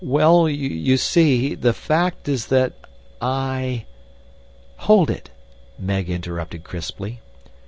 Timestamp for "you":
0.49-0.97